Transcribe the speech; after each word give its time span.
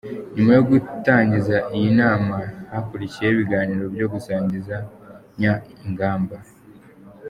Nyuma 0.35 0.51
yo 0.57 0.63
gutangiza 0.69 1.55
iyi 1.75 1.89
nama 2.01 2.37
hakurikiye 2.71 3.27
ibiganiro 3.31 3.83
byo 3.93 4.07
gusangizanya 4.13 5.51
ingamba 5.85 6.37